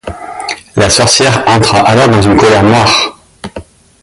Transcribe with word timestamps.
La 0.77 0.89
sorcière 0.89 1.43
entra 1.45 1.81
alors 1.81 2.09
dans 2.09 2.23
une 2.23 2.35
colère 2.35 2.63
noire. 2.63 3.15